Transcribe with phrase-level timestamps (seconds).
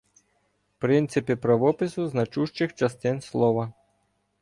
[0.79, 3.71] Принципи правопису значущих частин слова